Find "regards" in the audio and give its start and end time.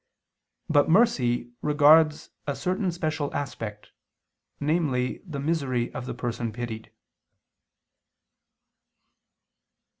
1.61-2.31